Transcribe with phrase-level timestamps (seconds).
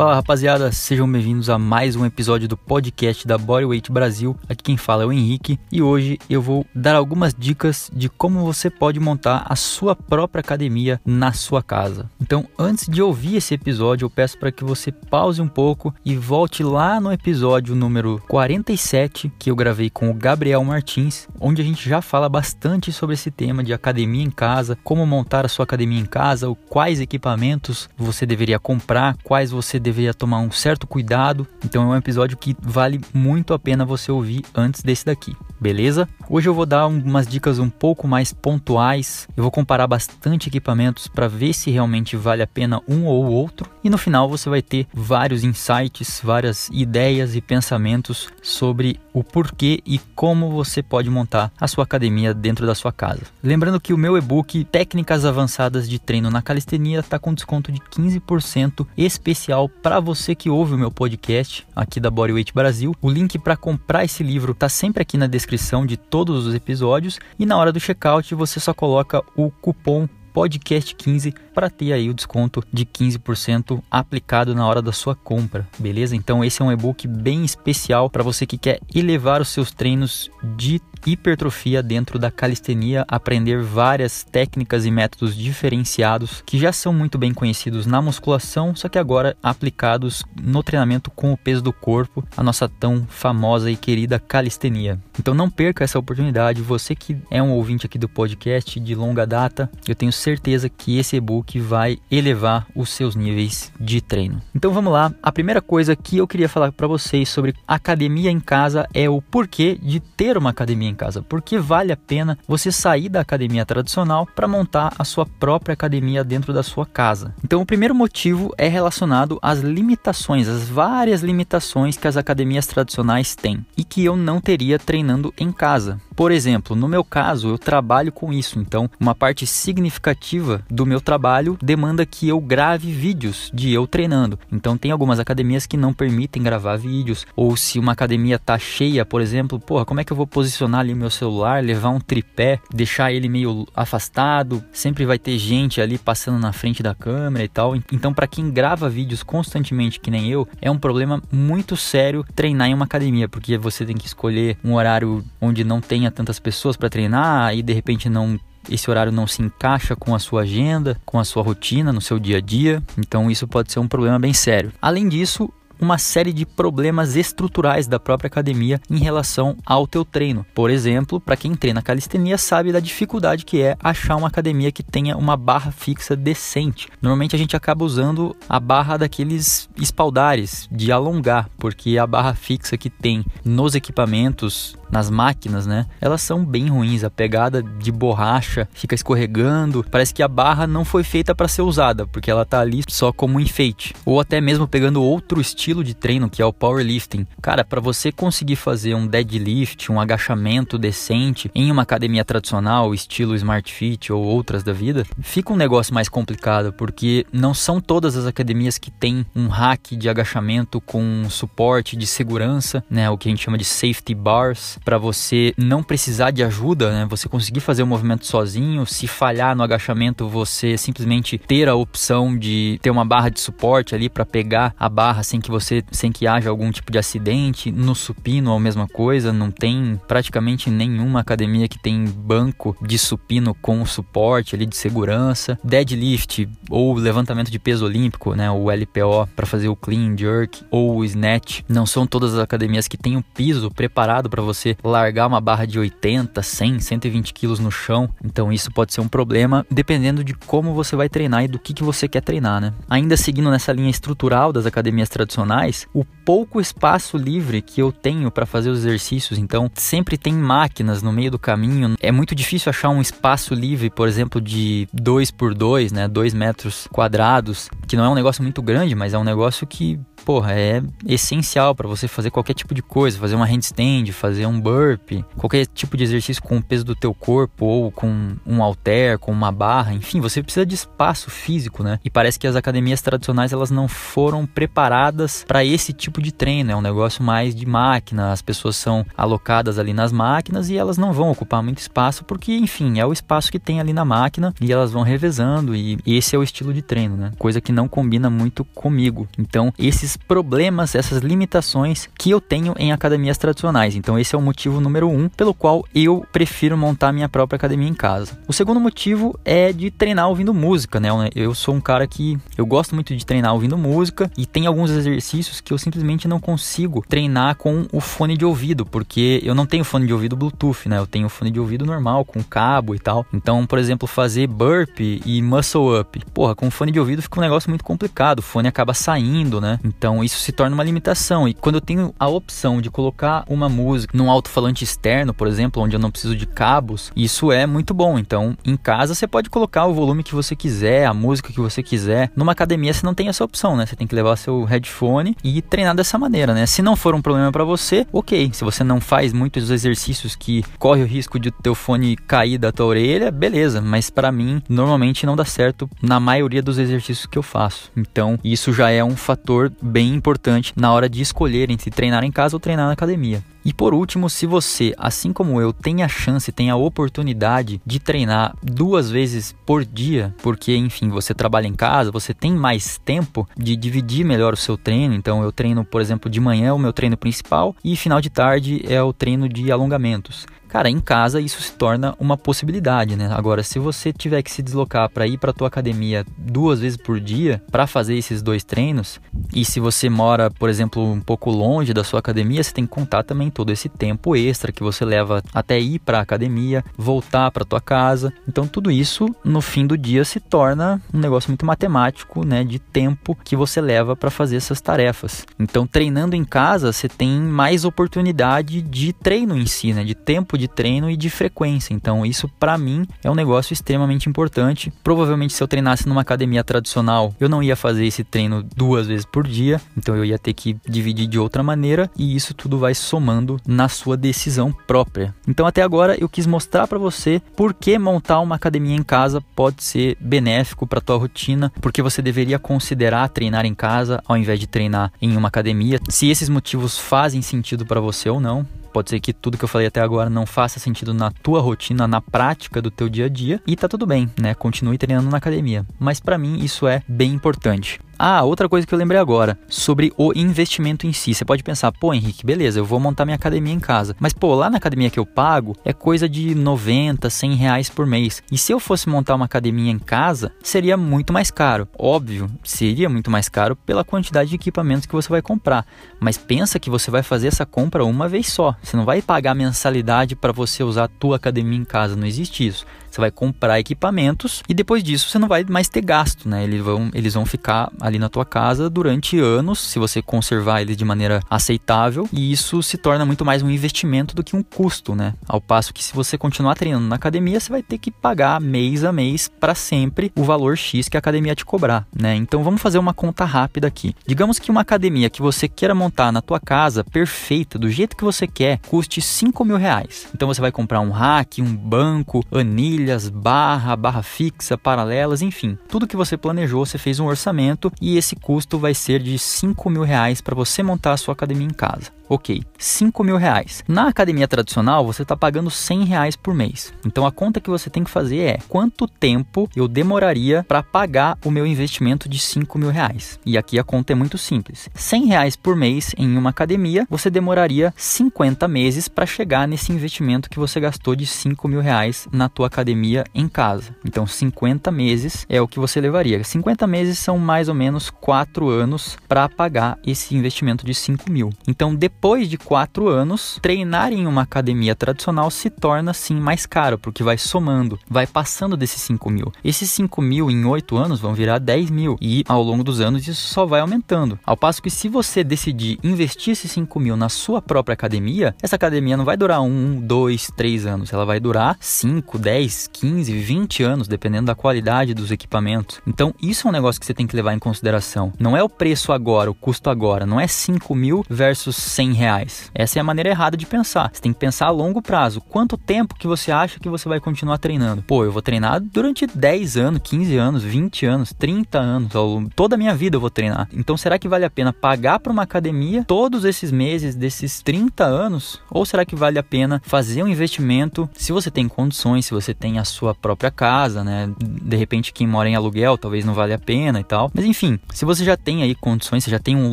[0.00, 4.34] Fala rapaziada, sejam bem-vindos a mais um episódio do podcast da Bodyweight Brasil.
[4.48, 8.42] Aqui quem fala é o Henrique e hoje eu vou dar algumas dicas de como
[8.42, 12.08] você pode montar a sua própria academia na sua casa.
[12.18, 16.16] Então, antes de ouvir esse episódio, eu peço para que você pause um pouco e
[16.16, 21.64] volte lá no episódio número 47 que eu gravei com o Gabriel Martins, onde a
[21.64, 25.64] gente já fala bastante sobre esse tema de academia em casa, como montar a sua
[25.64, 31.46] academia em casa, quais equipamentos você deveria comprar, quais você deveria tomar um certo cuidado.
[31.64, 36.08] Então é um episódio que vale muito a pena você ouvir antes desse daqui beleza?
[36.28, 39.28] Hoje eu vou dar umas dicas um pouco mais pontuais.
[39.36, 43.68] Eu vou comparar bastante equipamentos para ver se realmente vale a pena um ou outro.
[43.84, 49.82] E no final você vai ter vários insights, várias ideias e pensamentos sobre o porquê
[49.84, 53.22] e como você pode montar a sua academia dentro da sua casa.
[53.42, 57.80] Lembrando que o meu e-book Técnicas Avançadas de Treino na Calistenia está com desconto de
[57.80, 62.94] 15% especial para você que ouve o meu podcast aqui da Bodyweight Brasil.
[63.00, 66.54] O link para comprar esse livro está sempre aqui na descrição descrição de todos os
[66.54, 72.08] episódios e na hora do checkout você só coloca o cupom podcast15 para ter aí
[72.08, 76.16] o desconto de 15% aplicado na hora da sua compra, beleza?
[76.16, 80.30] Então esse é um e-book bem especial para você que quer elevar os seus treinos
[80.56, 87.16] de hipertrofia dentro da calistenia, aprender várias técnicas e métodos diferenciados que já são muito
[87.18, 92.24] bem conhecidos na musculação, só que agora aplicados no treinamento com o peso do corpo,
[92.36, 94.98] a nossa tão famosa e querida calistenia.
[95.18, 99.26] Então não perca essa oportunidade, você que é um ouvinte aqui do podcast de longa
[99.26, 104.40] data, eu tenho certeza que esse e-book vai elevar os seus níveis de treino.
[104.54, 108.40] Então vamos lá, a primeira coisa que eu queria falar para vocês sobre academia em
[108.40, 112.70] casa é o porquê de ter uma academia em casa, porque vale a pena você
[112.70, 117.34] sair da academia tradicional para montar a sua própria academia dentro da sua casa.
[117.44, 123.34] Então, o primeiro motivo é relacionado às limitações, as várias limitações que as academias tradicionais
[123.34, 126.00] têm e que eu não teria treinando em casa.
[126.20, 131.00] Por exemplo, no meu caso, eu trabalho com isso, então uma parte significativa do meu
[131.00, 134.38] trabalho demanda que eu grave vídeos de eu treinando.
[134.52, 139.02] Então tem algumas academias que não permitem gravar vídeos, ou se uma academia tá cheia,
[139.02, 142.60] por exemplo, porra, como é que eu vou posicionar ali meu celular, levar um tripé,
[142.70, 147.48] deixar ele meio afastado, sempre vai ter gente ali passando na frente da câmera e
[147.48, 147.74] tal.
[147.90, 152.68] Então para quem grava vídeos constantemente que nem eu, é um problema muito sério treinar
[152.68, 156.76] em uma academia, porque você tem que escolher um horário onde não tenha tantas pessoas
[156.76, 158.38] para treinar e de repente não
[158.68, 162.18] esse horário não se encaixa com a sua agenda, com a sua rotina, no seu
[162.18, 164.70] dia a dia, então isso pode ser um problema bem sério.
[164.82, 170.44] Além disso, uma série de problemas estruturais da própria academia em relação ao teu treino.
[170.54, 174.82] Por exemplo, para quem treina calistenia sabe da dificuldade que é achar uma academia que
[174.82, 176.88] tenha uma barra fixa decente.
[177.00, 182.76] Normalmente a gente acaba usando a barra daqueles espaldares de alongar, porque a barra fixa
[182.76, 185.86] que tem nos equipamentos nas máquinas, né?
[186.00, 187.04] Elas são bem ruins.
[187.04, 189.84] A pegada de borracha fica escorregando.
[189.90, 193.12] Parece que a barra não foi feita para ser usada, porque ela tá ali só
[193.12, 193.94] como enfeite.
[194.04, 197.26] Ou até mesmo pegando outro estilo de treino, que é o powerlifting.
[197.40, 203.34] Cara, para você conseguir fazer um deadlift, um agachamento decente em uma academia tradicional, estilo
[203.36, 208.16] Smart Fit ou outras da vida, fica um negócio mais complicado, porque não são todas
[208.16, 213.08] as academias que têm um rack de agachamento com suporte de segurança, né?
[213.08, 217.06] O que a gente chama de safety bars para você não precisar de ajuda, né?
[217.08, 218.86] Você conseguir fazer o movimento sozinho.
[218.86, 223.94] Se falhar no agachamento, você simplesmente ter a opção de ter uma barra de suporte
[223.94, 227.72] ali para pegar a barra sem que você, sem que haja algum tipo de acidente.
[227.72, 229.32] No supino, a mesma coisa.
[229.32, 235.58] Não tem praticamente nenhuma academia que tem banco de supino com suporte ali de segurança.
[235.64, 238.50] Deadlift ou levantamento de peso olímpico, né?
[238.50, 241.62] O LPO para fazer o clean jerk ou o snatch.
[241.68, 245.40] Não são todas as academias que têm um piso preparado para você você largar uma
[245.40, 248.08] barra de 80, 100, 120 quilos no chão.
[248.24, 251.72] Então isso pode ser um problema dependendo de como você vai treinar e do que,
[251.72, 252.72] que você quer treinar, né?
[252.88, 255.49] Ainda seguindo nessa linha estrutural das academias tradicionais,
[255.92, 261.02] o pouco espaço livre que eu tenho para fazer os exercícios, então sempre tem máquinas
[261.02, 261.96] no meio do caminho.
[262.00, 266.08] É muito difícil achar um espaço livre, por exemplo, de 2 por 2, né?
[266.08, 269.98] 2 metros quadrados, que não é um negócio muito grande, mas é um negócio que
[270.24, 274.60] porra, é essencial para você fazer qualquer tipo de coisa, fazer uma handstand, fazer um
[274.60, 279.18] burp, qualquer tipo de exercício com o peso do teu corpo ou com um halter,
[279.18, 281.98] com uma barra, enfim, você precisa de espaço físico, né?
[282.04, 286.70] E parece que as academias tradicionais elas não foram preparadas para esse tipo de treino,
[286.70, 290.98] é um negócio mais de máquina, as pessoas são alocadas ali nas máquinas e elas
[290.98, 294.54] não vão ocupar muito espaço porque, enfim, é o espaço que tem ali na máquina
[294.60, 297.32] e elas vão revezando e esse é o estilo de treino, né?
[297.38, 299.28] Coisa que não combina muito comigo.
[299.38, 303.94] Então, esses problemas, essas limitações que eu tenho em academias tradicionais.
[303.94, 307.88] Então, esse é o motivo número um pelo qual eu prefiro montar minha própria academia
[307.88, 308.38] em casa.
[308.46, 311.08] O segundo motivo é de treinar ouvindo música, né?
[311.34, 314.90] Eu sou um cara que eu gosto muito de treinar ouvindo música e tem alguns
[314.90, 319.66] exercícios que eu simplesmente não consigo treinar com o fone de ouvido, porque eu não
[319.66, 320.98] tenho fone de ouvido Bluetooth, né?
[320.98, 323.26] Eu tenho fone de ouvido normal, com cabo e tal.
[323.32, 326.20] Então, por exemplo, fazer burp e muscle up.
[326.32, 328.40] Porra, com fone de ouvido fica um negócio muito complicado.
[328.40, 329.78] O fone acaba saindo, né?
[330.00, 331.46] Então, isso se torna uma limitação.
[331.46, 335.82] E quando eu tenho a opção de colocar uma música num alto-falante externo, por exemplo,
[335.82, 338.18] onde eu não preciso de cabos, isso é muito bom.
[338.18, 341.82] Então, em casa você pode colocar o volume que você quiser, a música que você
[341.82, 342.32] quiser.
[342.34, 343.84] Numa academia você não tem essa opção, né?
[343.84, 346.64] Você tem que levar seu headphone e treinar dessa maneira, né?
[346.64, 348.52] Se não for um problema para você, ok.
[348.54, 352.72] Se você não faz muitos exercícios que corre o risco de teu fone cair da
[352.72, 353.82] tua orelha, beleza.
[353.82, 357.92] Mas para mim, normalmente não dá certo na maioria dos exercícios que eu faço.
[357.94, 362.30] Então, isso já é um fator bem importante na hora de escolher entre treinar em
[362.30, 363.42] casa ou treinar na academia.
[363.64, 367.98] E por último, se você, assim como eu, tem a chance, tem a oportunidade de
[367.98, 373.48] treinar duas vezes por dia, porque enfim, você trabalha em casa, você tem mais tempo
[373.56, 375.14] de dividir melhor o seu treino.
[375.14, 378.30] Então eu treino, por exemplo, de manhã é o meu treino principal e final de
[378.30, 380.46] tarde é o treino de alongamentos.
[380.70, 383.28] Cara, em casa isso se torna uma possibilidade, né?
[383.32, 387.18] Agora, se você tiver que se deslocar para ir para tua academia duas vezes por
[387.18, 389.20] dia para fazer esses dois treinos,
[389.52, 392.90] e se você mora, por exemplo, um pouco longe da sua academia, você tem que
[392.92, 397.50] contar também todo esse tempo extra que você leva até ir para a academia, voltar
[397.50, 398.32] para tua casa.
[398.48, 402.78] Então, tudo isso no fim do dia se torna um negócio muito matemático, né, de
[402.78, 405.46] tempo que você leva para fazer essas tarefas.
[405.58, 410.56] Então, treinando em casa, você tem mais oportunidade de treino em si, né, de tempo
[410.56, 411.94] de treino e de frequência.
[411.94, 414.92] Então, isso para mim é um negócio extremamente importante.
[415.02, 419.24] Provavelmente, se eu treinasse numa academia tradicional, eu não ia fazer esse treino duas vezes
[419.24, 422.94] por dia, então eu ia ter que dividir de outra maneira e isso tudo vai
[422.94, 425.34] somando na sua decisão própria.
[425.46, 429.40] Então, até agora eu quis mostrar para você por que montar uma academia em casa
[429.54, 434.58] pode ser benéfico para tua rotina, porque você deveria considerar treinar em casa ao invés
[434.58, 436.00] de treinar em uma academia.
[436.08, 439.68] Se esses motivos fazem sentido para você ou não, Pode ser que tudo que eu
[439.68, 443.28] falei até agora não faça sentido na tua rotina, na prática do teu dia a
[443.28, 444.52] dia, e tá tudo bem, né?
[444.52, 445.86] Continue treinando na academia.
[445.98, 448.00] Mas para mim isso é bem importante.
[448.22, 451.32] Ah, outra coisa que eu lembrei agora, sobre o investimento em si.
[451.32, 454.14] Você pode pensar, pô, Henrique, beleza, eu vou montar minha academia em casa.
[454.20, 458.04] Mas, pô, lá na academia que eu pago é coisa de 90, 100 reais por
[458.04, 458.42] mês.
[458.52, 461.88] E se eu fosse montar uma academia em casa, seria muito mais caro.
[461.98, 465.86] Óbvio, seria muito mais caro pela quantidade de equipamentos que você vai comprar.
[466.20, 468.76] Mas pensa que você vai fazer essa compra uma vez só.
[468.82, 472.16] Você não vai pagar mensalidade para você usar a tua academia em casa.
[472.16, 472.84] Não existe isso.
[473.10, 476.64] Você vai comprar equipamentos e depois disso você não vai mais ter gasto, né?
[476.64, 480.96] Eles vão, eles vão ficar ali na tua casa durante anos, se você conservar eles
[480.96, 485.14] de maneira aceitável, e isso se torna muito mais um investimento do que um custo,
[485.14, 485.34] né?
[485.48, 489.04] Ao passo que se você continuar treinando na academia, você vai ter que pagar mês
[489.04, 492.34] a mês para sempre o valor X que a academia te cobrar, né?
[492.36, 494.14] Então vamos fazer uma conta rápida aqui.
[494.26, 498.24] Digamos que uma academia que você queira montar na tua casa, perfeita, do jeito que
[498.24, 500.28] você quer, custe 5 mil reais.
[500.34, 502.99] Então você vai comprar um rack, um banco, anilha,
[503.32, 505.78] barra, barra fixa, paralelas, enfim.
[505.88, 509.88] Tudo que você planejou, você fez um orçamento e esse custo vai ser de 5
[509.90, 512.19] mil reais para você montar a sua academia em casa.
[512.32, 513.82] Ok, 5 mil reais.
[513.88, 516.94] Na academia tradicional, você está pagando 100 reais por mês.
[517.04, 521.36] Então a conta que você tem que fazer é quanto tempo eu demoraria para pagar
[521.44, 523.40] o meu investimento de 5 mil reais.
[523.44, 524.88] E aqui a conta é muito simples.
[524.94, 530.48] 100 reais por mês em uma academia, você demoraria 50 meses para chegar nesse investimento
[530.48, 533.92] que você gastou de 5 mil reais na tua academia em casa.
[534.06, 536.44] Então 50 meses é o que você levaria.
[536.44, 541.50] 50 meses são mais ou menos 4 anos para pagar esse investimento de 5 mil.
[541.66, 546.66] Então depois depois de quatro anos, treinar em uma academia tradicional se torna sim mais
[546.66, 549.50] caro, porque vai somando, vai passando desses 5 mil.
[549.64, 553.26] Esses 5 mil em oito anos vão virar 10 mil e ao longo dos anos
[553.26, 554.38] isso só vai aumentando.
[554.44, 558.76] Ao passo que se você decidir investir esses 5 mil na sua própria academia, essa
[558.76, 563.82] academia não vai durar um, dois, três anos, ela vai durar 5, 10, 15, 20
[563.82, 566.02] anos, dependendo da qualidade dos equipamentos.
[566.06, 568.30] Então isso é um negócio que você tem que levar em consideração.
[568.38, 572.70] Não é o preço agora, o custo agora, não é 5 mil versus 100 reais.
[572.74, 574.10] Essa é a maneira errada de pensar.
[574.12, 575.40] Você tem que pensar a longo prazo.
[575.40, 578.02] Quanto tempo que você acha que você vai continuar treinando?
[578.02, 582.12] Pô, eu vou treinar durante 10 anos, 15 anos, 20 anos, 30 anos,
[582.54, 583.68] toda a minha vida eu vou treinar.
[583.72, 588.04] Então será que vale a pena pagar para uma academia todos esses meses desses 30
[588.04, 588.60] anos?
[588.70, 592.54] Ou será que vale a pena fazer um investimento se você tem condições, se você
[592.54, 594.30] tem a sua própria casa, né?
[594.38, 597.30] De repente quem mora em aluguel talvez não vale a pena e tal.
[597.34, 599.72] Mas enfim, se você já tem aí condições, você já tem um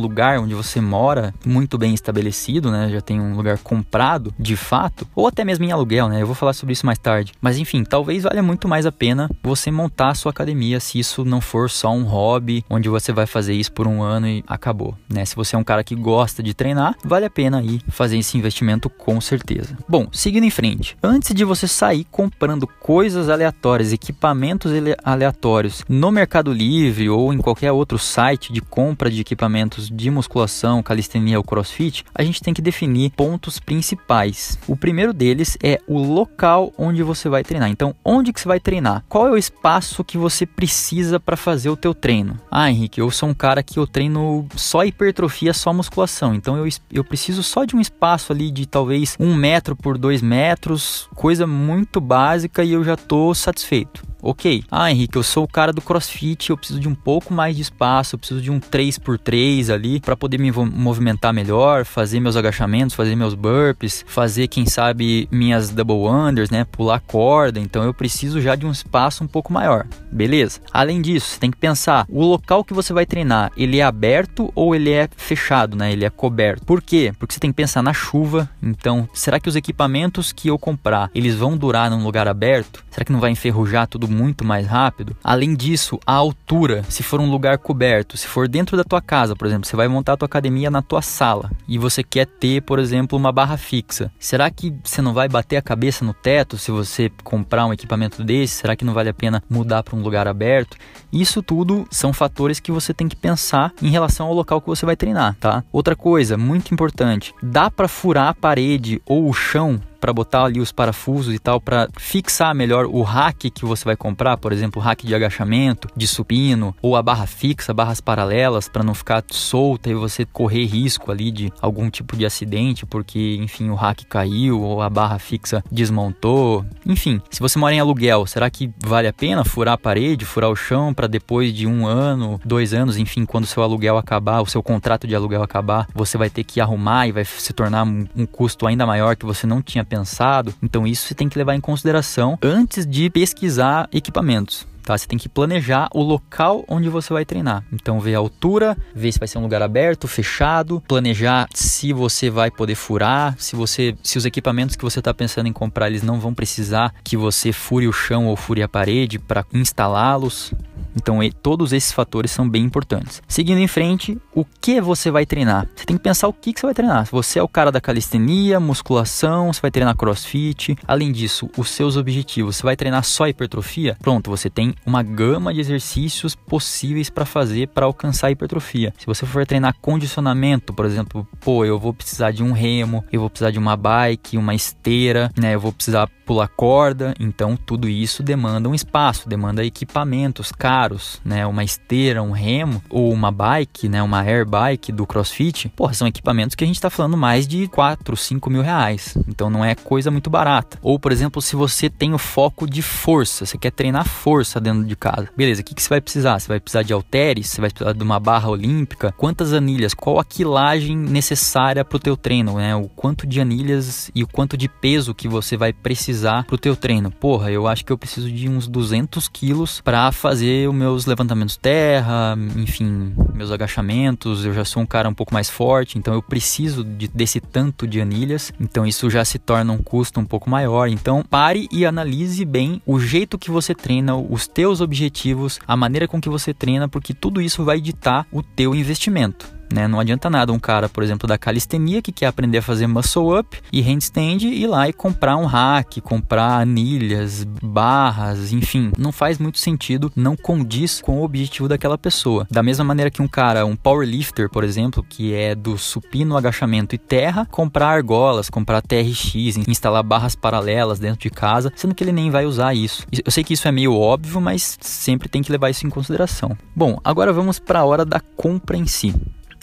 [0.00, 2.27] lugar onde você mora muito bem estabelecido,
[2.70, 2.88] né?
[2.90, 6.22] Já tem um lugar comprado de fato, ou até mesmo em aluguel, né?
[6.22, 7.32] Eu vou falar sobre isso mais tarde.
[7.40, 11.24] Mas enfim, talvez valha muito mais a pena você montar a sua academia se isso
[11.24, 14.96] não for só um hobby, onde você vai fazer isso por um ano e acabou,
[15.08, 15.24] né?
[15.24, 18.36] Se você é um cara que gosta de treinar, vale a pena aí fazer esse
[18.36, 19.76] investimento com certeza.
[19.88, 26.52] Bom, seguindo em frente, antes de você sair comprando coisas aleatórias, equipamentos aleatórios no Mercado
[26.52, 32.04] Livre ou em qualquer outro site de compra de equipamentos de musculação, calistenia ou crossfit,
[32.18, 34.58] a gente tem que definir pontos principais.
[34.66, 37.70] O primeiro deles é o local onde você vai treinar.
[37.70, 39.04] Então, onde que você vai treinar?
[39.08, 42.36] Qual é o espaço que você precisa para fazer o teu treino?
[42.50, 46.34] Ah, Henrique, eu sou um cara que eu treino só hipertrofia, só musculação.
[46.34, 50.20] Então eu, eu preciso só de um espaço ali de talvez um metro por dois
[50.20, 54.07] metros, coisa muito básica e eu já estou satisfeito.
[54.20, 54.64] Ok.
[54.70, 57.62] Ah, Henrique, eu sou o cara do crossfit, eu preciso de um pouco mais de
[57.62, 62.96] espaço, eu preciso de um 3x3 ali para poder me movimentar melhor, fazer meus agachamentos,
[62.96, 66.64] fazer meus burpees, fazer, quem sabe, minhas double unders, né?
[66.64, 67.60] Pular corda.
[67.60, 69.86] Então eu preciso já de um espaço um pouco maior.
[70.10, 70.60] Beleza.
[70.72, 74.50] Além disso, você tem que pensar: o local que você vai treinar, ele é aberto
[74.54, 75.92] ou ele é fechado, né?
[75.92, 76.64] Ele é coberto.
[76.64, 77.12] Por quê?
[77.18, 78.50] Porque você tem que pensar na chuva.
[78.60, 82.84] Então, será que os equipamentos que eu comprar, eles vão durar num lugar aberto?
[82.90, 85.16] Será que não vai enferrujar tudo muito mais rápido.
[85.22, 89.36] Além disso, a altura, se for um lugar coberto, se for dentro da tua casa,
[89.36, 92.62] por exemplo, você vai montar a tua academia na tua sala e você quer ter,
[92.62, 94.10] por exemplo, uma barra fixa.
[94.18, 98.22] Será que você não vai bater a cabeça no teto se você comprar um equipamento
[98.24, 98.56] desse?
[98.56, 100.76] Será que não vale a pena mudar para um lugar aberto?
[101.12, 104.84] Isso tudo são fatores que você tem que pensar em relação ao local que você
[104.84, 105.64] vai treinar, tá?
[105.72, 110.60] Outra coisa muito importante, dá para furar a parede ou o chão para botar ali
[110.60, 114.80] os parafusos e tal, para fixar melhor o rack que você vai comprar, por exemplo,
[114.80, 119.24] o rack de agachamento, de supino, ou a barra fixa, barras paralelas, para não ficar
[119.30, 124.06] solta e você correr risco ali de algum tipo de acidente, porque, enfim, o rack
[124.06, 126.64] caiu ou a barra fixa desmontou.
[126.86, 130.50] Enfim, se você mora em aluguel, será que vale a pena furar a parede, furar
[130.50, 134.40] o chão para depois de um ano, dois anos, enfim, quando o seu aluguel acabar,
[134.40, 137.84] o seu contrato de aluguel acabar, você vai ter que arrumar e vai se tornar
[137.84, 140.54] um custo ainda maior que você não tinha pensado.
[140.62, 144.66] Então isso você tem que levar em consideração antes de pesquisar equipamentos.
[144.88, 144.96] Tá?
[144.96, 147.62] Você tem que planejar o local onde você vai treinar.
[147.70, 152.30] Então, ver a altura, ver se vai ser um lugar aberto, fechado, planejar se você
[152.30, 156.02] vai poder furar, se você, se os equipamentos que você está pensando em comprar eles
[156.02, 160.54] não vão precisar que você fure o chão ou fure a parede para instalá-los.
[160.98, 163.22] Então, todos esses fatores são bem importantes.
[163.28, 165.68] Seguindo em frente, o que você vai treinar?
[165.74, 167.06] Você tem que pensar o que, você vai treinar.
[167.06, 170.76] Se você é o cara da calistenia, musculação, você vai treinar crossfit.
[170.86, 172.56] Além disso, os seus objetivos.
[172.56, 173.96] Você vai treinar só hipertrofia?
[174.00, 178.92] Pronto, você tem uma gama de exercícios possíveis para fazer para alcançar a hipertrofia.
[178.98, 183.20] Se você for treinar condicionamento, por exemplo, pô, eu vou precisar de um remo, eu
[183.20, 185.54] vou precisar de uma bike, uma esteira, né?
[185.54, 190.87] Eu vou precisar pular corda, então tudo isso demanda um espaço, demanda equipamentos caros,
[191.24, 191.46] né?
[191.46, 194.02] Uma esteira, um remo ou uma bike, né?
[194.02, 197.68] Uma air bike do CrossFit, porra, são equipamentos que a gente está falando mais de
[197.68, 200.78] 4, 5 mil reais, então não é coisa muito barata.
[200.82, 204.84] Ou, por exemplo, se você tem o foco de força, você quer treinar força dentro
[204.84, 206.38] de casa, beleza, o que, que você vai precisar?
[206.38, 210.18] Você vai precisar de halteres, você vai precisar de uma barra olímpica, quantas anilhas, qual
[210.18, 212.74] a quilagem necessária para o teu treino, né?
[212.74, 216.76] O quanto de anilhas e o quanto de peso que você vai precisar pro teu
[216.76, 217.10] treino.
[217.10, 221.56] Porra, eu acho que eu preciso de uns 200 quilos para fazer os meus levantamentos
[221.56, 224.44] terra, enfim, meus agachamentos.
[224.44, 227.86] Eu já sou um cara um pouco mais forte, então eu preciso de, desse tanto
[227.86, 228.52] de anilhas.
[228.60, 230.88] Então isso já se torna um custo um pouco maior.
[230.88, 236.08] Então pare e analise bem o jeito que você treina, os teus objetivos, a maneira
[236.08, 239.88] com que você treina, porque tudo isso vai ditar o teu investimento né?
[239.88, 243.38] Não adianta nada um cara, por exemplo, da calistenia que quer aprender a fazer muscle
[243.38, 249.38] up e handstand ir lá e comprar um rack, comprar anilhas, barras, enfim, não faz
[249.38, 252.46] muito sentido, não condiz com o objetivo daquela pessoa.
[252.50, 256.94] Da mesma maneira que um cara, um powerlifter, por exemplo, que é do supino, agachamento
[256.94, 262.12] e terra, comprar argolas, comprar TRX, instalar barras paralelas dentro de casa, sendo que ele
[262.12, 263.06] nem vai usar isso.
[263.24, 266.56] Eu sei que isso é meio óbvio, mas sempre tem que levar isso em consideração.
[266.74, 269.14] Bom, agora vamos para a hora da compra em si.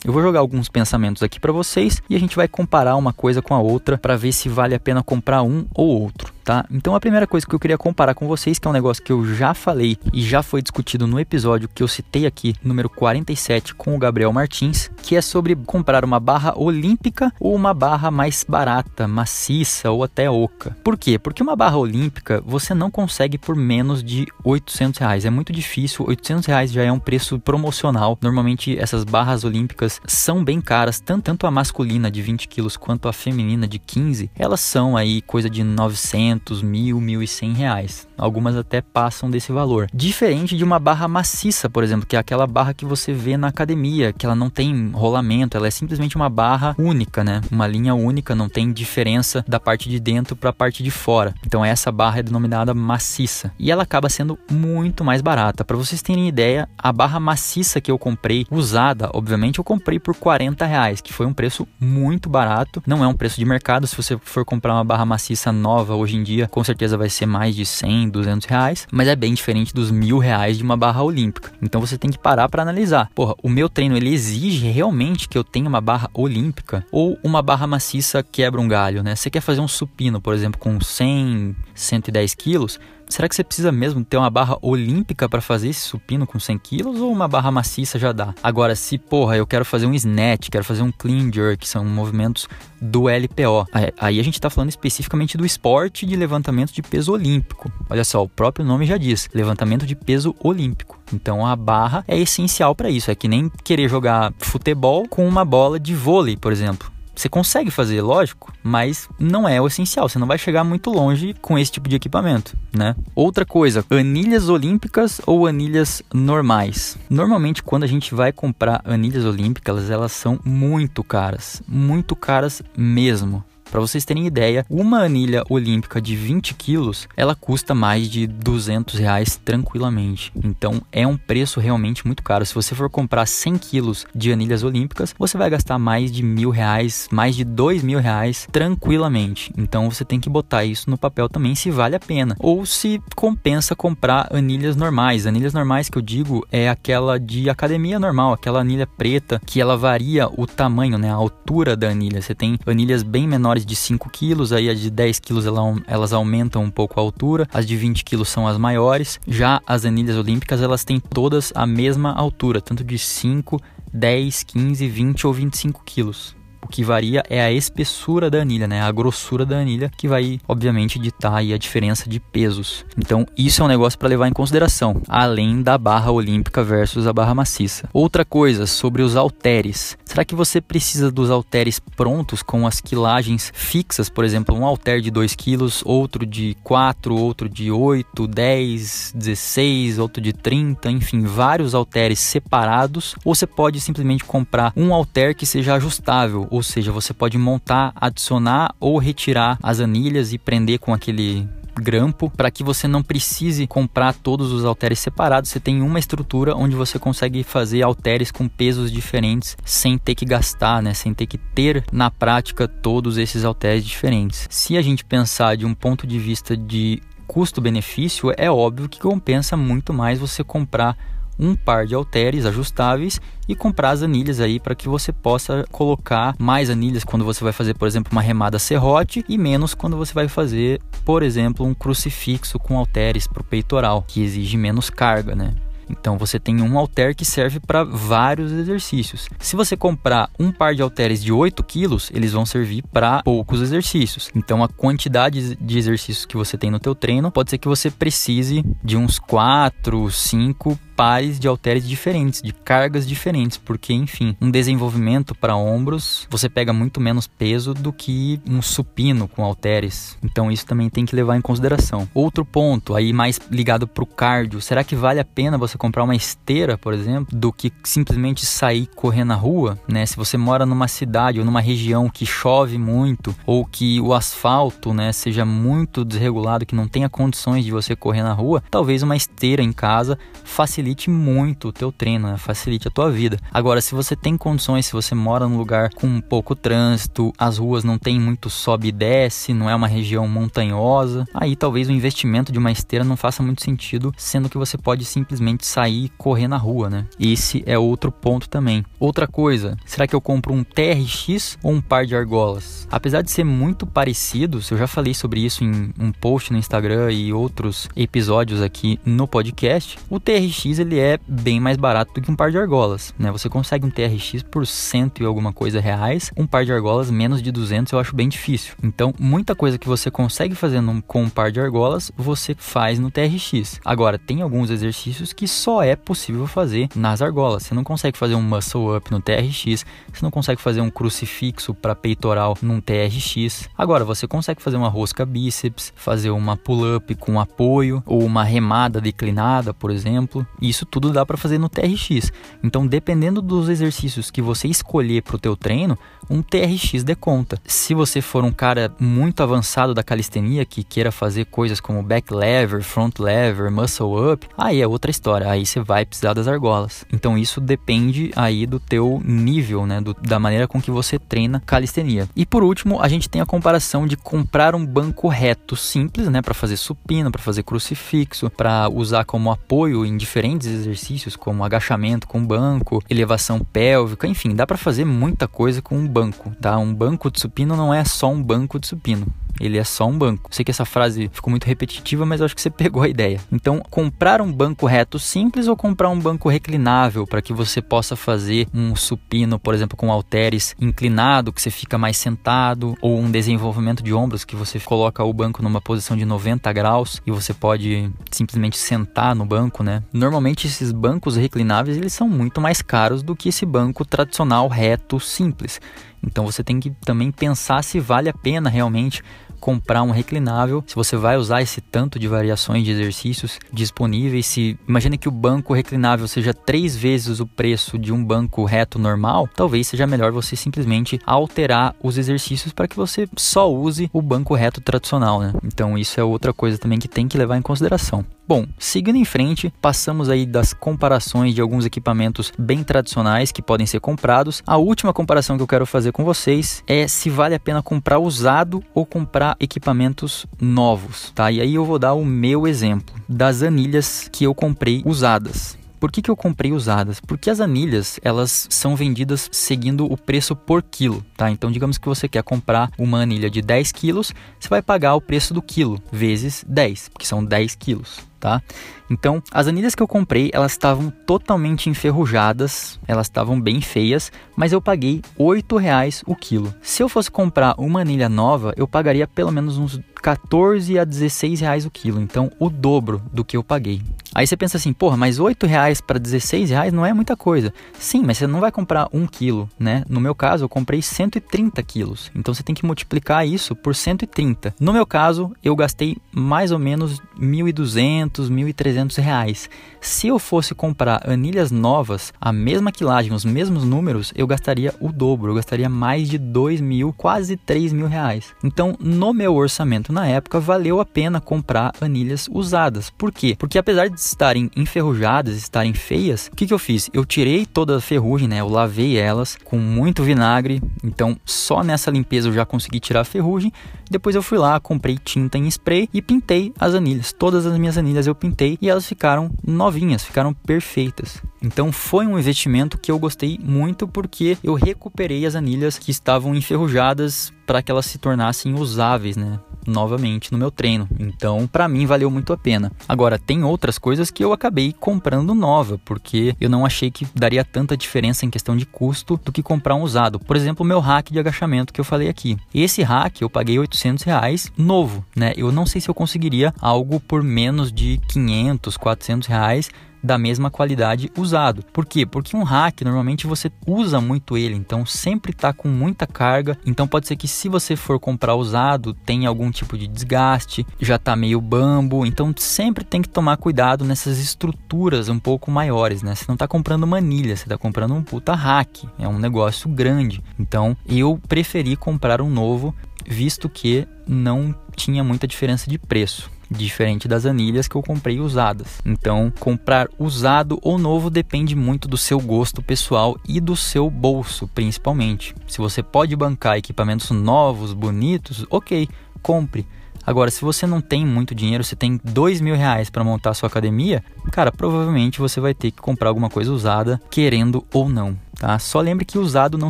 [0.05, 3.41] Eu vou jogar alguns pensamentos aqui para vocês e a gente vai comparar uma coisa
[3.41, 6.63] com a outra para ver se vale a pena comprar um ou outro tá?
[6.71, 9.11] Então a primeira coisa que eu queria comparar com vocês, que é um negócio que
[9.11, 13.73] eu já falei e já foi discutido no episódio que eu citei aqui, número 47,
[13.73, 18.45] com o Gabriel Martins, que é sobre comprar uma barra olímpica ou uma barra mais
[18.47, 20.77] barata, maciça ou até oca.
[20.83, 21.17] Por quê?
[21.17, 25.25] Porque uma barra olímpica você não consegue por menos de 800 reais.
[25.25, 28.19] É muito difícil, 800 reais já é um preço promocional.
[28.21, 33.13] Normalmente essas barras olímpicas são bem caras, tanto, a masculina de 20 quilos quanto a
[33.13, 38.07] feminina de 15, elas são aí coisa de 900 500, mil, mil e cem reais.
[38.17, 39.87] Algumas até passam desse valor.
[39.93, 43.47] Diferente de uma barra maciça, por exemplo, que é aquela barra que você vê na
[43.47, 47.41] academia, que ela não tem rolamento, ela é simplesmente uma barra única, né?
[47.51, 51.33] Uma linha única, não tem diferença da parte de dentro para a parte de fora.
[51.45, 55.63] Então essa barra é denominada maciça e ela acaba sendo muito mais barata.
[55.63, 60.15] Para vocês terem ideia, a barra maciça que eu comprei, usada, obviamente, eu comprei por
[60.15, 62.81] 40 reais, que foi um preço muito barato.
[62.85, 63.87] Não é um preço de mercado.
[63.87, 67.25] Se você for comprar uma barra maciça nova hoje em dia, com certeza vai ser
[67.25, 71.03] mais de 100, 200 reais, mas é bem diferente dos mil reais de uma barra
[71.03, 71.53] olímpica.
[71.61, 73.09] Então você tem que parar para analisar.
[73.15, 77.41] Porra, o meu treino ele exige realmente que eu tenha uma barra olímpica ou uma
[77.41, 79.15] barra maciça quebra um galho, né?
[79.15, 83.71] Você quer fazer um supino, por exemplo, com 100, 110 quilos, Será que você precisa
[83.71, 87.51] mesmo ter uma barra olímpica para fazer esse supino com 100 quilos ou uma barra
[87.51, 88.33] maciça já dá?
[88.41, 92.47] Agora, se porra, eu quero fazer um snatch, quero fazer um clean jerk, são movimentos
[92.81, 93.67] do LPO.
[93.97, 97.71] Aí a gente está falando especificamente do esporte de levantamento de peso olímpico.
[97.89, 100.99] Olha só, o próprio nome já diz, levantamento de peso olímpico.
[101.13, 103.11] Então a barra é essencial para isso.
[103.11, 106.94] É que nem querer jogar futebol com uma bola de vôlei, por exemplo.
[107.15, 110.09] Você consegue fazer, lógico, mas não é o essencial.
[110.09, 112.95] Você não vai chegar muito longe com esse tipo de equipamento, né?
[113.15, 116.97] Outra coisa, anilhas olímpicas ou anilhas normais?
[117.09, 123.43] Normalmente, quando a gente vai comprar anilhas olímpicas, elas são muito caras, muito caras mesmo.
[123.75, 128.97] Para vocês terem ideia, uma anilha olímpica de 20 quilos, ela custa mais de 200
[128.97, 130.31] reais tranquilamente.
[130.33, 132.45] Então é um preço realmente muito caro.
[132.45, 136.51] Se você for comprar 100 quilos de anilhas olímpicas, você vai gastar mais de mil
[136.51, 139.51] reais, mais de dois mil reais tranquilamente.
[139.57, 143.01] Então você tem que botar isso no papel também se vale a pena ou se
[143.13, 145.27] compensa comprar anilhas normais.
[145.27, 149.75] Anilhas normais que eu digo é aquela de academia normal, aquela anilha preta que ela
[149.75, 152.21] varia o tamanho, né, a altura da anilha.
[152.21, 155.45] Você tem anilhas bem menores de 5 quilos, aí as de 10 quilos
[155.87, 159.19] elas aumentam um pouco a altura, as de 20 quilos são as maiores.
[159.27, 163.59] Já as anilhas olímpicas elas têm todas a mesma altura, tanto de 5,
[163.91, 166.35] 10, 15, 20 ou 25 quilos.
[166.65, 168.81] O que varia é a espessura da anilha, né?
[168.81, 172.83] A grossura da anilha que vai, obviamente, ditar aí a diferença de pesos.
[172.97, 177.13] Então, isso é um negócio para levar em consideração, além da barra olímpica versus a
[177.13, 177.87] barra maciça.
[177.93, 179.95] Outra coisa sobre os halteres.
[180.05, 185.01] Será que você precisa dos halteres prontos com as quilagens fixas, por exemplo, um halter
[185.01, 191.25] de 2 kg, outro de 4, outro de 8, 10, 16, outro de 30, enfim,
[191.25, 196.89] vários halteres separados, ou você pode simplesmente comprar um halter que seja ajustável ou seja,
[196.89, 202.63] você pode montar, adicionar ou retirar as anilhas e prender com aquele grampo para que
[202.63, 205.49] você não precise comprar todos os halteres separados.
[205.49, 210.23] Você tem uma estrutura onde você consegue fazer halteres com pesos diferentes sem ter que
[210.23, 210.93] gastar, né?
[210.93, 214.47] Sem ter que ter na prática todos esses halteres diferentes.
[214.49, 219.57] Se a gente pensar de um ponto de vista de custo-benefício, é óbvio que compensa
[219.57, 220.95] muito mais você comprar
[221.39, 226.35] um par de halteres ajustáveis e comprar as anilhas aí para que você possa colocar
[226.39, 230.13] mais anilhas quando você vai fazer, por exemplo, uma remada serrote e menos quando você
[230.13, 235.35] vai fazer, por exemplo, um crucifixo com halteres para o peitoral, que exige menos carga,
[235.35, 235.53] né?
[235.89, 239.27] Então você tem um halter que serve para vários exercícios.
[239.39, 243.61] Se você comprar um par de halteres de 8 quilos, eles vão servir para poucos
[243.61, 244.29] exercícios.
[244.35, 247.91] Então a quantidade de exercícios que você tem no teu treino pode ser que você
[247.91, 254.49] precise de uns 4, 5 pares de halteres diferentes, de cargas diferentes, porque enfim, um
[254.49, 260.17] desenvolvimento para ombros, você pega muito menos peso do que um supino com halteres.
[260.23, 262.07] Então isso também tem que levar em consideração.
[262.13, 266.03] Outro ponto, aí mais ligado para o cardio, será que vale a pena você comprar
[266.03, 270.05] uma esteira, por exemplo, do que simplesmente sair correr na rua, né?
[270.05, 274.93] Se você mora numa cidade ou numa região que chove muito ou que o asfalto,
[274.93, 279.15] né, seja muito desregulado, que não tenha condições de você correr na rua, talvez uma
[279.15, 282.37] esteira em casa facilite muito o teu treino, né?
[282.37, 283.37] facilite a tua vida.
[283.51, 287.83] Agora, se você tem condições, se você mora num lugar com pouco trânsito, as ruas
[287.83, 292.51] não tem muito sobe e desce, não é uma região montanhosa, aí talvez o investimento
[292.51, 296.47] de uma esteira não faça muito sentido, sendo que você pode simplesmente sair e correr
[296.47, 297.07] na rua, né?
[297.19, 298.83] Esse é outro ponto também.
[298.99, 302.87] Outra coisa, será que eu compro um TRX ou um par de argolas?
[302.91, 307.11] Apesar de ser muito parecidos, eu já falei sobre isso em um post no Instagram
[307.11, 312.31] e outros episódios aqui no podcast, o TRX ele é bem mais barato do que
[312.31, 313.31] um par de argolas, né?
[313.31, 317.41] Você consegue um TRX por cento e alguma coisa reais, um par de argolas menos
[317.41, 318.75] de 200 eu acho bem difícil.
[318.83, 322.99] Então, muita coisa que você consegue fazer num, com um par de argolas, você faz
[322.99, 323.79] no TRX.
[323.83, 327.63] Agora, tem alguns exercícios que só é possível fazer nas argolas.
[327.63, 331.73] Você não consegue fazer um muscle up no TRX, você não consegue fazer um crucifixo
[331.73, 333.69] para peitoral num TRX.
[333.77, 339.01] Agora, você consegue fazer uma rosca bíceps, fazer uma pull-up com apoio ou uma remada
[339.01, 340.45] declinada, por exemplo.
[340.69, 342.31] Isso tudo dá para fazer no TRX.
[342.63, 345.97] Então, dependendo dos exercícios que você escolher para o teu treino,
[346.29, 347.59] um TRX de conta.
[347.65, 352.33] Se você for um cara muito avançado da calistenia que queira fazer coisas como back
[352.33, 355.49] lever, front lever, muscle up, aí é outra história.
[355.49, 357.05] Aí você vai precisar das argolas.
[357.11, 361.61] Então isso depende aí do teu nível, né, do, da maneira com que você treina
[361.65, 362.27] calistenia.
[362.35, 366.41] E por último, a gente tem a comparação de comprar um banco reto simples, né,
[366.41, 372.27] para fazer supino, para fazer crucifixo, para usar como apoio em diferentes exercícios, como agachamento
[372.27, 376.77] com banco, elevação pélvica, enfim, dá para fazer muita coisa com banco, tá?
[376.77, 379.27] Um banco de supino não é só um banco de supino.
[379.59, 380.53] Ele é só um banco.
[380.53, 383.39] Sei que essa frase ficou muito repetitiva, mas acho que você pegou a ideia.
[383.51, 388.15] Então, comprar um banco reto simples ou comprar um banco reclinável para que você possa
[388.15, 393.31] fazer um supino, por exemplo, com halteres inclinado, que você fica mais sentado, ou um
[393.31, 397.53] desenvolvimento de ombros que você coloca o banco numa posição de 90 graus e você
[397.53, 400.03] pode simplesmente sentar no banco, né?
[400.11, 405.19] Normalmente esses bancos reclináveis eles são muito mais caros do que esse banco tradicional reto
[405.19, 405.79] simples.
[406.25, 409.23] Então você tem que também pensar se vale a pena realmente
[409.65, 414.77] comprar um reclinável, se você vai usar esse tanto de variações de exercícios disponíveis, se
[414.87, 419.49] imagine que o banco reclinável seja três vezes o preço de um banco reto normal,
[419.55, 424.53] talvez seja melhor você simplesmente alterar os exercícios para que você só use o banco
[424.53, 425.51] reto tradicional, né?
[425.63, 428.23] Então isso é outra coisa também que tem que levar em consideração.
[428.47, 433.87] Bom, seguindo em frente, passamos aí das comparações de alguns equipamentos bem tradicionais que podem
[433.87, 434.61] ser comprados.
[434.67, 438.19] A última comparação que eu quero fazer com vocês é se vale a pena comprar
[438.19, 441.51] usado ou comprar equipamentos novos, tá?
[441.51, 445.75] E aí eu vou dar o meu exemplo das anilhas que eu comprei usadas.
[445.99, 447.19] Por que, que eu comprei usadas?
[447.19, 451.49] Porque as anilhas, elas são vendidas seguindo o preço por quilo, tá?
[451.49, 455.21] Então, digamos que você quer comprar uma anilha de 10 quilos, você vai pagar o
[455.21, 458.61] preço do quilo, vezes 10, porque são 10 quilos tá?
[459.09, 464.71] Então, as anilhas que eu comprei, elas estavam totalmente enferrujadas, elas estavam bem feias, mas
[464.71, 466.73] eu paguei R$ reais o quilo.
[466.79, 471.59] Se eu fosse comprar uma anilha nova, eu pagaria pelo menos uns 14 a 16
[471.59, 474.01] reais o quilo, então o dobro do que eu paguei.
[474.33, 477.73] Aí você pensa assim, porra, mas 8 reais para 16 reais não é muita coisa.
[477.97, 480.03] Sim, mas você não vai comprar um quilo, né?
[480.09, 482.31] No meu caso, eu comprei 130 quilos.
[482.35, 484.75] Então você tem que multiplicar isso por 130.
[484.77, 489.69] No meu caso, eu gastei mais ou menos 1.200, 1.300 reais.
[489.99, 495.11] Se eu fosse comprar anilhas novas, a mesma quilagem, os mesmos números, eu gastaria o
[495.11, 495.51] dobro.
[495.51, 498.53] Eu gastaria mais de 2 mil, quase 3 mil reais.
[498.63, 503.09] Então, no meu orçamento na época, valeu a pena comprar anilhas usadas.
[503.09, 503.55] Por quê?
[503.57, 507.09] Porque apesar de estarem enferrujadas, estarem feias, o que, que eu fiz?
[507.13, 508.59] Eu tirei toda a ferrugem, né?
[508.59, 513.25] Eu lavei elas com muito vinagre, então só nessa limpeza eu já consegui tirar a
[513.25, 513.71] ferrugem.
[514.09, 517.33] Depois eu fui lá, comprei tinta em spray e pintei as anilhas.
[517.33, 521.41] Todas as minhas anilhas eu pintei e elas ficaram novinhas, ficaram perfeitas.
[521.61, 526.53] Então foi um investimento que eu gostei muito porque eu recuperei as anilhas que estavam
[526.53, 529.59] enferrujadas para que elas se tornassem usáveis, né?
[529.85, 531.07] Novamente no meu treino.
[531.19, 532.91] Então, para mim valeu muito a pena.
[533.07, 537.63] Agora, tem outras coisas que eu acabei comprando nova, porque eu não achei que daria
[537.63, 540.39] tanta diferença em questão de custo do que comprar um usado.
[540.39, 542.57] Por exemplo, o meu hack de agachamento que eu falei aqui.
[542.73, 545.53] Esse hack eu paguei 800 reais novo, né?
[545.55, 549.89] Eu não sei se eu conseguiria algo por menos de 500, 400 reais
[550.25, 551.83] da mesma qualidade usado.
[551.93, 552.25] Por quê?
[552.25, 556.77] Porque um rack normalmente você usa muito ele, então sempre está com muita carga.
[556.85, 561.15] Então pode ser que se você for comprar usado, tenha algum tipo de desgaste, já
[561.15, 562.25] está meio bambo.
[562.25, 566.33] Então sempre tem que tomar cuidado nessas estruturas um pouco maiores, né?
[566.33, 569.07] Você não está comprando manilha, você está comprando um puta rack.
[569.19, 570.43] É um negócio grande.
[570.59, 577.27] Então eu preferi comprar um novo, visto que não tinha muita diferença de preço diferente
[577.27, 578.99] das anilhas que eu comprei usadas.
[579.05, 584.67] Então, comprar usado ou novo depende muito do seu gosto pessoal e do seu bolso,
[584.67, 585.55] principalmente.
[585.67, 589.07] Se você pode bancar equipamentos novos, bonitos, ok,
[589.41, 589.85] compre.
[590.25, 593.67] Agora, se você não tem muito dinheiro, você tem dois mil reais para montar sua
[593.67, 598.35] academia, cara, provavelmente você vai ter que comprar alguma coisa usada, querendo ou não.
[598.55, 598.79] Tá?
[598.79, 599.89] Só lembre que usado não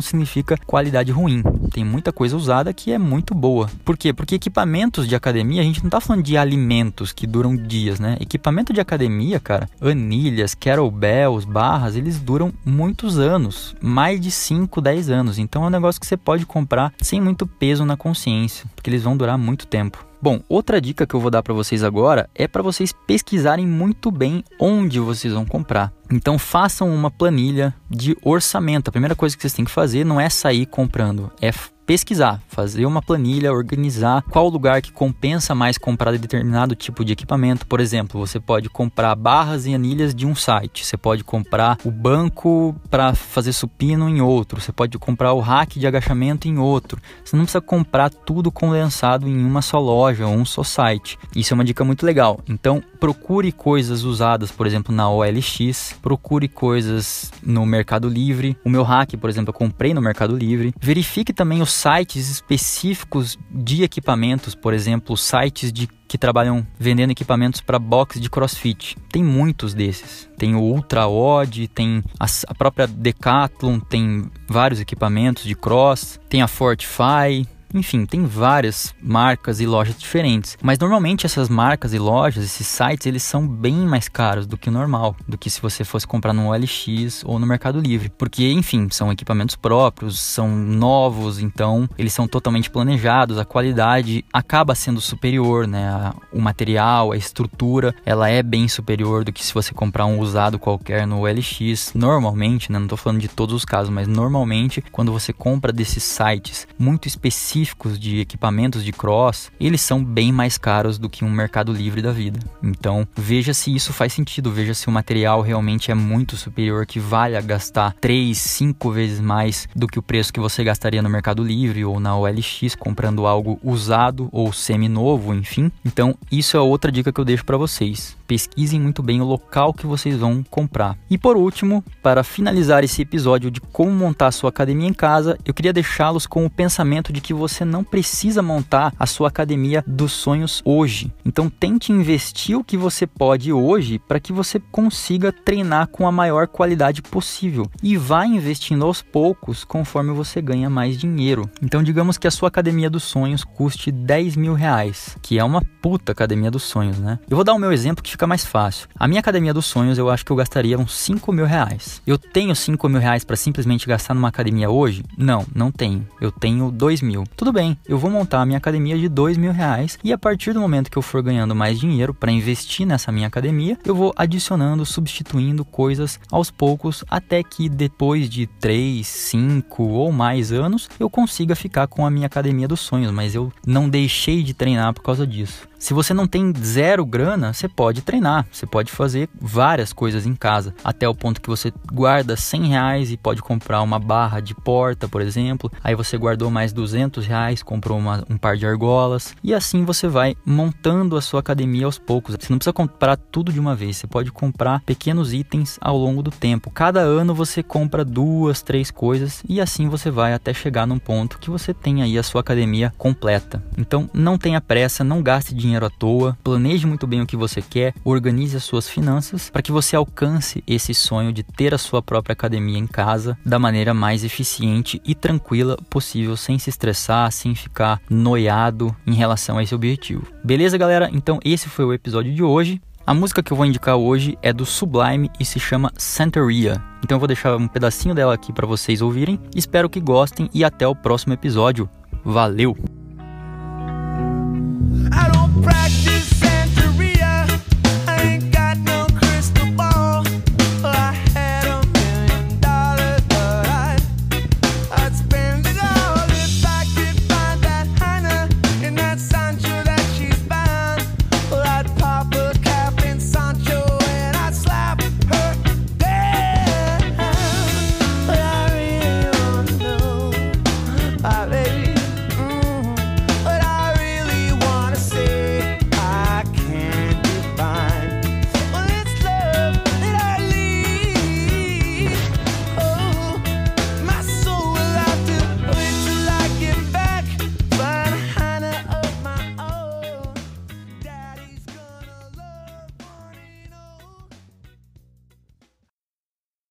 [0.00, 1.42] significa qualidade ruim.
[1.72, 3.68] Tem muita coisa usada que é muito boa.
[3.84, 4.12] Por quê?
[4.12, 8.16] Porque equipamentos de academia, a gente não está falando de alimentos que duram dias, né?
[8.20, 15.10] Equipamento de academia, cara, anilhas, kettlebells, barras, eles duram muitos anos, mais de 5, 10
[15.10, 15.38] anos.
[15.38, 19.02] Então é um negócio que você pode comprar sem muito peso na consciência, porque eles
[19.02, 20.04] vão durar muito tempo.
[20.20, 24.10] Bom, outra dica que eu vou dar para vocês agora é para vocês pesquisarem muito
[24.10, 25.92] bem onde vocês vão comprar.
[26.10, 28.88] Então façam uma planilha de orçamento.
[28.88, 31.50] A primeira coisa que vocês têm que fazer não é sair comprando, é
[31.86, 37.66] pesquisar, fazer uma planilha, organizar qual lugar que compensa mais comprar determinado tipo de equipamento.
[37.66, 41.90] Por exemplo, você pode comprar barras e anilhas de um site, você pode comprar o
[41.90, 47.00] banco para fazer supino em outro, você pode comprar o rack de agachamento em outro.
[47.24, 51.16] Você não precisa comprar tudo condensado em uma só loja ou um só site.
[51.36, 52.40] Isso é uma dica muito legal.
[52.48, 58.56] Então, procure coisas usadas, por exemplo, na OLX, procure coisas no Mercado Livre.
[58.64, 60.74] O meu hack, por exemplo, eu comprei no Mercado Livre.
[60.80, 67.60] Verifique também os sites específicos de equipamentos, por exemplo, sites de que trabalham vendendo equipamentos
[67.60, 68.96] para box de CrossFit.
[69.10, 70.28] Tem muitos desses.
[70.38, 76.42] Tem o Ultra Odd, tem a, a própria Decathlon, tem vários equipamentos de cross, tem
[76.42, 80.56] a Fortify, enfim, tem várias marcas e lojas diferentes.
[80.62, 84.68] Mas normalmente essas marcas e lojas, esses sites, eles são bem mais caros do que
[84.68, 88.10] o normal, do que se você fosse comprar no OLX ou no Mercado Livre.
[88.16, 94.74] Porque, enfim, são equipamentos próprios, são novos, então eles são totalmente planejados, a qualidade acaba
[94.74, 96.12] sendo superior, né?
[96.32, 100.58] O material, a estrutura, ela é bem superior do que se você comprar um usado
[100.58, 101.92] qualquer no OLX.
[101.94, 102.78] Normalmente, né?
[102.78, 107.08] Não estou falando de todos os casos, mas normalmente quando você compra desses sites muito
[107.08, 111.72] específicos específicos de equipamentos de cross, eles são bem mais caros do que um mercado
[111.72, 112.38] livre da vida.
[112.62, 117.00] Então, veja se isso faz sentido, veja se o material realmente é muito superior, que
[117.00, 121.08] vale a gastar 3, 5 vezes mais do que o preço que você gastaria no
[121.08, 125.70] mercado livre ou na OLX comprando algo usado ou semi-novo, enfim.
[125.84, 128.16] Então, isso é outra dica que eu deixo para vocês.
[128.26, 130.96] Pesquisem muito bem o local que vocês vão comprar.
[131.08, 135.54] E por último, para finalizar esse episódio de como montar sua academia em casa, eu
[135.54, 140.12] queria deixá-los com o pensamento de que você não precisa montar a sua academia dos
[140.12, 141.12] sonhos hoje.
[141.24, 146.12] Então tente investir o que você pode hoje para que você consiga treinar com a
[146.12, 151.48] maior qualidade possível e vá investindo aos poucos conforme você ganha mais dinheiro.
[151.62, 155.62] Então digamos que a sua academia dos sonhos custe 10 mil reais, que é uma
[155.80, 157.18] puta academia dos sonhos, né?
[157.28, 158.88] Eu vou dar o meu exemplo que fica mais fácil.
[158.98, 162.02] A minha academia dos sonhos eu acho que eu gastaria uns 5 mil reais.
[162.06, 165.04] Eu tenho 5 mil reais para simplesmente gastar numa academia hoje?
[165.16, 166.06] Não, não tenho.
[166.20, 169.52] Eu tenho 2 mil tudo bem, eu vou montar a minha academia de dois mil
[169.52, 173.12] reais e a partir do momento que eu for ganhando mais dinheiro para investir nessa
[173.12, 179.82] minha academia, eu vou adicionando, substituindo coisas aos poucos até que depois de 3, 5
[179.82, 183.88] ou mais anos eu consiga ficar com a minha academia dos sonhos, mas eu não
[183.88, 185.68] deixei de treinar por causa disso.
[185.78, 190.34] Se você não tem zero grana, você pode treinar, você pode fazer várias coisas em
[190.34, 194.54] casa, até o ponto que você guarda 100 reais e pode comprar uma barra de
[194.54, 195.70] porta, por exemplo.
[195.84, 200.08] Aí você guardou mais 200 reais, comprou uma, um par de argolas e assim você
[200.08, 202.34] vai montando a sua academia aos poucos.
[202.34, 206.22] Você não precisa comprar tudo de uma vez, você pode comprar pequenos itens ao longo
[206.22, 206.70] do tempo.
[206.70, 211.38] Cada ano você compra duas, três coisas e assim você vai até chegar num ponto
[211.38, 213.62] que você tem aí a sua academia completa.
[213.76, 217.36] Então não tenha pressa, não gaste dinheiro dinheiro à toa, planeje muito bem o que
[217.36, 221.78] você quer, organize as suas finanças para que você alcance esse sonho de ter a
[221.78, 227.30] sua própria academia em casa da maneira mais eficiente e tranquila possível, sem se estressar,
[227.32, 230.26] sem ficar noiado em relação a esse objetivo.
[230.44, 231.10] Beleza, galera?
[231.12, 232.80] Então esse foi o episódio de hoje.
[233.06, 236.82] A música que eu vou indicar hoje é do Sublime e se chama Santeria.
[237.04, 239.40] Então eu vou deixar um pedacinho dela aqui para vocês ouvirem.
[239.54, 241.88] Espero que gostem e até o próximo episódio.
[242.24, 242.76] Valeu!